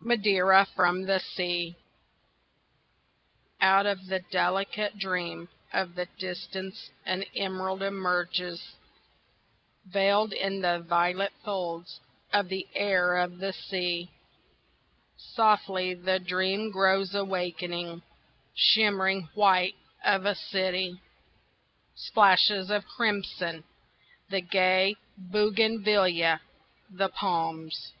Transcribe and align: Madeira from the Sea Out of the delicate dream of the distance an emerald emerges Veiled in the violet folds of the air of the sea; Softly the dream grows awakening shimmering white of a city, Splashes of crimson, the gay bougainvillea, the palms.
Madeira 0.00 0.64
from 0.74 1.02
the 1.02 1.20
Sea 1.20 1.76
Out 3.60 3.84
of 3.84 4.06
the 4.06 4.20
delicate 4.30 4.96
dream 4.96 5.50
of 5.70 5.96
the 5.96 6.06
distance 6.18 6.88
an 7.04 7.24
emerald 7.36 7.82
emerges 7.82 8.72
Veiled 9.84 10.32
in 10.32 10.62
the 10.62 10.78
violet 10.88 11.34
folds 11.44 12.00
of 12.32 12.48
the 12.48 12.66
air 12.74 13.18
of 13.18 13.36
the 13.36 13.52
sea; 13.52 14.10
Softly 15.34 15.92
the 15.92 16.18
dream 16.18 16.70
grows 16.70 17.14
awakening 17.14 18.00
shimmering 18.54 19.28
white 19.34 19.74
of 20.02 20.24
a 20.24 20.34
city, 20.34 21.02
Splashes 21.94 22.70
of 22.70 22.86
crimson, 22.88 23.62
the 24.30 24.40
gay 24.40 24.96
bougainvillea, 25.18 26.40
the 26.88 27.10
palms. 27.10 27.92